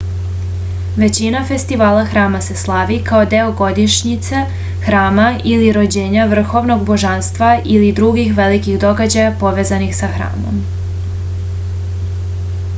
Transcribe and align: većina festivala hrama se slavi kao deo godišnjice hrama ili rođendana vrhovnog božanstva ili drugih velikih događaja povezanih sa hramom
većina 1.01 1.41
festivala 1.49 2.05
hrama 2.13 2.39
se 2.45 2.55
slavi 2.61 2.95
kao 3.09 3.25
deo 3.33 3.51
godišnjice 3.59 4.41
hrama 4.87 5.25
ili 5.51 5.67
rođendana 5.77 6.25
vrhovnog 6.31 6.83
božanstva 6.89 7.51
ili 7.75 7.93
drugih 8.01 8.33
velikih 8.41 8.81
događaja 8.85 9.35
povezanih 9.45 9.95
sa 10.03 10.11
hramom 10.17 10.59